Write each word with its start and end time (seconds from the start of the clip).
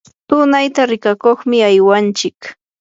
tunayta 0.27 0.81
rikakuqmi 0.91 1.57
aywanchik. 1.69 2.39